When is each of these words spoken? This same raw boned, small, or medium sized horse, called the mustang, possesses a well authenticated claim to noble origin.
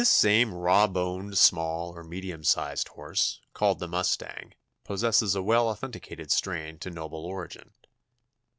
This 0.01 0.09
same 0.09 0.55
raw 0.55 0.87
boned, 0.87 1.37
small, 1.37 1.91
or 1.95 2.03
medium 2.03 2.43
sized 2.43 2.87
horse, 2.87 3.39
called 3.53 3.77
the 3.77 3.87
mustang, 3.87 4.55
possesses 4.83 5.35
a 5.35 5.43
well 5.43 5.69
authenticated 5.69 6.31
claim 6.41 6.79
to 6.79 6.89
noble 6.89 7.23
origin. 7.23 7.69